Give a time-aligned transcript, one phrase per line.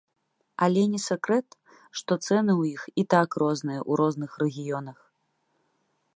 [0.67, 1.47] Але не сакрэт,
[2.01, 4.99] што цэны ў іх і так розныя ў розных рэгіёнах.